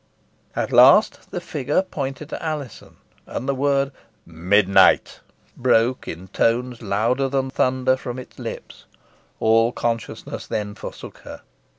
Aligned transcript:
At 0.55 0.71
last 0.71 1.29
the 1.29 1.39
figure 1.39 1.83
pointed 1.83 2.29
to 2.29 2.43
Alizon, 2.43 2.95
and 3.27 3.47
the 3.47 3.53
word 3.53 3.91
"midnight" 4.25 5.19
broke 5.55 6.07
in 6.07 6.27
tones 6.29 6.81
louder 6.81 7.29
than 7.29 7.49
the 7.49 7.53
thunder 7.53 7.95
from 7.95 8.17
its 8.17 8.39
lips. 8.39 8.85
All 9.39 9.71
consciousness 9.71 10.47
then 10.47 10.73
forsook 10.73 11.19
her. 11.19 11.43